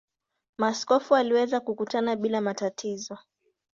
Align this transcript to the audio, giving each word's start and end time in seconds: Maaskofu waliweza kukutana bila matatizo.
Maaskofu 0.57 1.13
waliweza 1.13 1.59
kukutana 1.59 2.15
bila 2.15 2.41
matatizo. 2.41 3.17